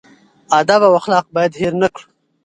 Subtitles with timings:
[0.59, 2.05] ادب او اخلاق باید هېر نه کړو.